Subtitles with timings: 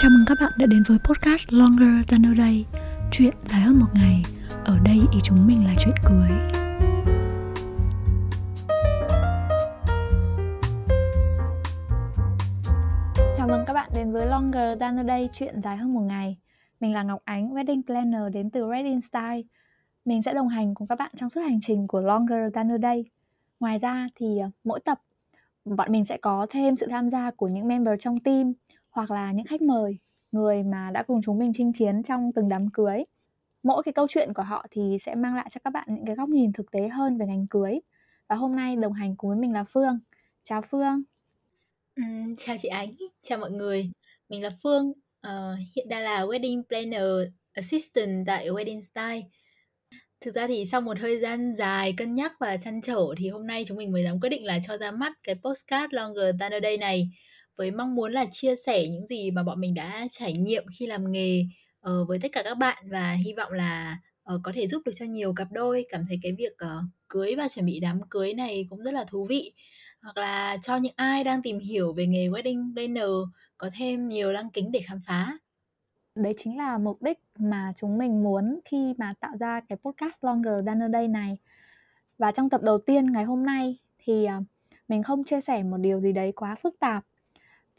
[0.00, 2.66] Chào mừng các bạn đã đến với podcast Longer Than a Day
[3.10, 4.22] Chuyện dài hơn một ngày.
[4.64, 6.30] Ở đây ý chúng mình là chuyện cưới.
[13.36, 16.36] Chào mừng các bạn đến với Longer Than a Day Chuyện dài hơn một ngày.
[16.80, 19.42] Mình là Ngọc Ánh, Wedding Planner đến từ Wedding Style.
[20.04, 22.78] Mình sẽ đồng hành cùng các bạn trong suốt hành trình của Longer Than a
[22.82, 23.04] Day
[23.60, 24.98] Ngoài ra thì à, mỗi tập
[25.64, 28.52] bọn mình sẽ có thêm sự tham gia của những member trong team
[28.98, 29.98] hoặc là những khách mời
[30.32, 33.04] người mà đã cùng chúng mình chinh chiến trong từng đám cưới.
[33.62, 36.14] Mỗi cái câu chuyện của họ thì sẽ mang lại cho các bạn những cái
[36.14, 37.80] góc nhìn thực tế hơn về ngành cưới.
[38.28, 39.98] Và hôm nay đồng hành cùng với mình là Phương.
[40.44, 41.02] Chào Phương.
[41.96, 42.02] Ừ,
[42.38, 43.90] chào chị Ánh, chào mọi người.
[44.28, 44.92] Mình là Phương,
[45.26, 49.22] uh, hiện đang là Wedding Planner Assistant tại Wedding Style.
[50.20, 53.46] Thực ra thì sau một thời gian dài cân nhắc và chăn trở thì hôm
[53.46, 56.52] nay chúng mình mới dám quyết định là cho ra mắt cái postcard Longer Than
[56.52, 57.10] a Day này
[57.58, 60.86] với mong muốn là chia sẻ những gì mà bọn mình đã trải nghiệm khi
[60.86, 61.44] làm nghề
[61.90, 63.98] uh, với tất cả các bạn và hy vọng là
[64.34, 65.86] uh, có thể giúp được cho nhiều cặp đôi.
[65.88, 69.04] Cảm thấy cái việc uh, cưới và chuẩn bị đám cưới này cũng rất là
[69.04, 69.52] thú vị.
[70.02, 73.10] Hoặc là cho những ai đang tìm hiểu về nghề wedding planner
[73.58, 75.38] có thêm nhiều lăng kính để khám phá.
[76.14, 80.14] đấy chính là mục đích mà chúng mình muốn khi mà tạo ra cái podcast
[80.20, 81.36] Longer Than a Day này.
[82.18, 84.26] Và trong tập đầu tiên ngày hôm nay thì
[84.88, 87.04] mình không chia sẻ một điều gì đấy quá phức tạp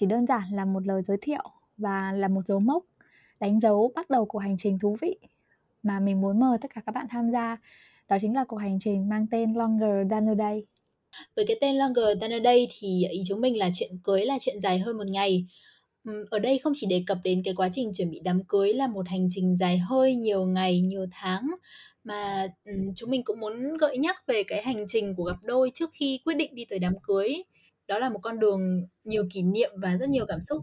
[0.00, 2.84] chỉ đơn giản là một lời giới thiệu và là một dấu mốc
[3.40, 5.16] đánh dấu bắt đầu cuộc hành trình thú vị
[5.82, 7.56] mà mình muốn mời tất cả các bạn tham gia
[8.08, 10.62] đó chính là cuộc hành trình mang tên Longer Than a Day
[11.36, 14.38] Với cái tên Longer Than a Day thì ý chúng mình là chuyện cưới là
[14.40, 15.46] chuyện dài hơn một ngày.
[16.30, 18.86] Ở đây không chỉ đề cập đến cái quá trình chuẩn bị đám cưới là
[18.86, 21.50] một hành trình dài hơi nhiều ngày, nhiều tháng
[22.04, 22.46] mà
[22.96, 26.20] chúng mình cũng muốn gợi nhắc về cái hành trình của cặp đôi trước khi
[26.24, 27.42] quyết định đi tới đám cưới.
[27.88, 30.62] Đó là một con đường nhiều kỷ niệm và rất nhiều cảm xúc.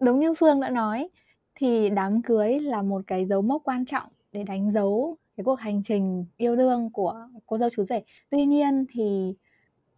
[0.00, 1.08] đúng như Phương đã nói,
[1.54, 5.60] thì đám cưới là một cái dấu mốc quan trọng để đánh dấu cái cuộc
[5.60, 8.02] hành trình yêu đương của cô dâu chú rể.
[8.30, 9.34] Tuy nhiên thì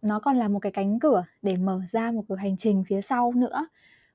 [0.01, 3.01] nó còn là một cái cánh cửa để mở ra một cuộc hành trình phía
[3.01, 3.67] sau nữa.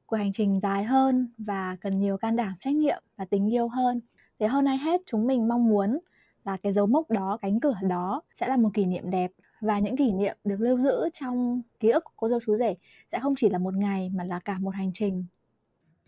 [0.06, 3.68] Cuộc hành trình dài hơn và cần nhiều can đảm, trách nhiệm và tình yêu
[3.68, 4.00] hơn.
[4.38, 5.98] Thế hơn ai hết, chúng mình mong muốn
[6.44, 9.30] là cái dấu mốc đó, cánh cửa đó sẽ là một kỷ niệm đẹp
[9.64, 12.74] và những kỷ niệm được lưu giữ trong ký ức của cô dâu chú rể
[13.12, 15.24] sẽ không chỉ là một ngày mà là cả một hành trình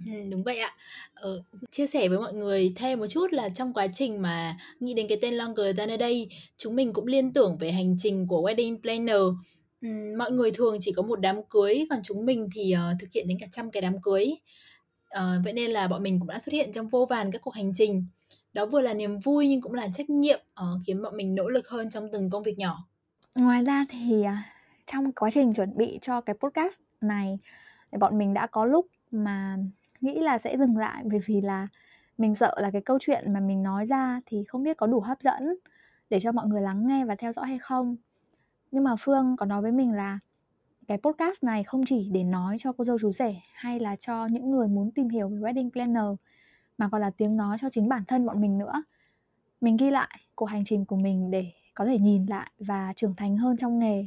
[0.06, 0.74] Ừ, đúng vậy ạ.
[1.14, 4.94] Ờ, chia sẻ với mọi người thêm một chút là trong quá trình mà nghĩ
[4.94, 8.26] đến cái tên Longer Than a Day, chúng mình cũng liên tưởng về hành trình
[8.28, 9.22] của Wedding Planner.
[9.82, 13.12] ừ, mọi người thường chỉ có một đám cưới, còn chúng mình thì uh, thực
[13.12, 14.36] hiện đến cả trăm cái đám cưới.
[15.18, 17.54] uh, vậy nên là bọn mình cũng đã xuất hiện trong vô vàn các cuộc
[17.54, 18.06] hành trình.
[18.52, 21.48] Đó vừa là niềm vui nhưng cũng là trách nhiệm uh, khiến bọn mình nỗ
[21.48, 22.88] lực hơn trong từng công việc nhỏ
[23.36, 24.42] ngoài ra thì à,
[24.86, 27.38] trong quá trình chuẩn bị cho cái podcast này
[27.92, 29.56] thì bọn mình đã có lúc mà
[30.00, 31.02] nghĩ là sẽ dừng lại.
[31.06, 31.68] Bởi vì là
[32.18, 35.00] mình sợ là cái câu chuyện mà mình nói ra thì không biết có đủ
[35.00, 35.56] hấp dẫn
[36.10, 37.96] để cho mọi người lắng nghe và theo dõi hay không.
[38.70, 40.18] Nhưng mà Phương có nói với mình là
[40.88, 44.26] cái podcast này không chỉ để nói cho cô dâu chú rể hay là cho
[44.26, 46.18] những người muốn tìm hiểu về wedding planner
[46.78, 48.82] mà còn là tiếng nói cho chính bản thân bọn mình nữa.
[49.60, 53.14] Mình ghi lại cuộc hành trình của mình để có thể nhìn lại và trưởng
[53.16, 54.04] thành hơn trong nghề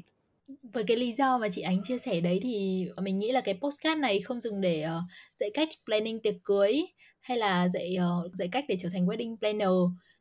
[0.74, 3.58] Với cái lý do mà chị Ánh chia sẻ đấy thì mình nghĩ là cái
[3.62, 5.02] postcard này không dừng để ờ,
[5.38, 6.82] dạy cách planning tiệc cưới
[7.20, 9.70] hay là dạy ờ, dạy cách để trở thành wedding planner.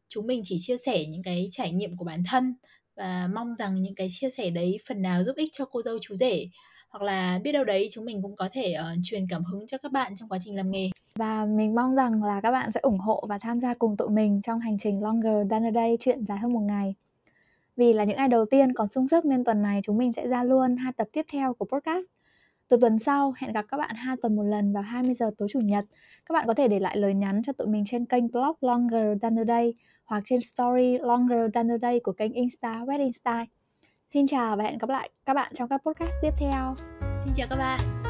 [0.08, 2.54] Chúng mình chỉ chia sẻ những cái trải nghiệm của bản thân
[2.96, 5.98] và mong rằng những cái chia sẻ đấy phần nào giúp ích cho cô dâu
[5.98, 6.48] chú rể
[6.90, 9.78] hoặc là biết đâu đấy chúng mình cũng có thể ờ, truyền cảm hứng cho
[9.78, 10.90] các bạn trong quá trình làm nghề.
[11.14, 14.08] và mình mong rằng là các bạn sẽ ủng hộ và tham gia cùng tụi
[14.08, 16.94] mình trong hành trình Longer Than a Day chuyện dài hơn một ngày
[17.78, 20.26] vì là những ai đầu tiên còn sung sức nên tuần này chúng mình sẽ
[20.26, 22.06] ra luôn hai tập tiếp theo của podcast
[22.68, 25.48] từ tuần sau, hẹn gặp các bạn hai tuần một lần vào 20 giờ tối
[25.52, 25.84] chủ nhật
[26.26, 29.22] các bạn có thể để lại lời nhắn cho tụi mình trên kênh blog Longer
[29.22, 29.74] Than a Day
[30.04, 33.46] hoặc trên story Longer Than a Day của kênh Insta, Wedding Style
[34.14, 36.74] Xin chào và hẹn gặp lại các bạn trong các podcast tiếp theo.
[37.18, 38.07] Xin chào các bạn.